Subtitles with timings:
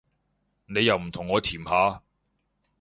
[0.65, 2.01] 你又唔同我甜下